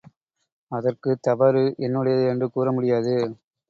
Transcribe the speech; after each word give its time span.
அதற்குத் 0.71 1.21
தவறு 1.21 1.63
என்னுடையது 1.79 2.25
என்று 2.27 2.49
கூற 2.51 2.71
முடியாது. 2.71 3.15